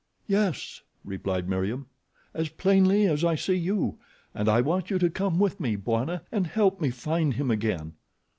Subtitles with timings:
[0.25, 1.85] "Yes," replied Meriem;
[2.33, 3.99] "as plainly as I see you,
[4.33, 7.93] and I want you to come with me, Bwana, and help me find him again."